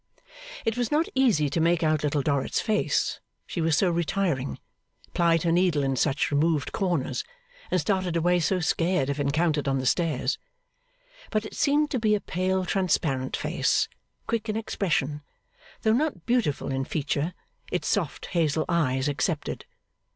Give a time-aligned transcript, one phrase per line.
[0.65, 4.57] It was not easy to make out Little Dorrit's face; she was so retiring,
[5.13, 7.23] plied her needle in such removed corners,
[7.69, 10.39] and started away so scared if encountered on the stairs.
[11.29, 13.87] But it seemed to be a pale transparent face,
[14.25, 15.21] quick in expression,
[15.83, 17.35] though not beautiful in feature,
[17.71, 19.65] its soft hazel eyes excepted.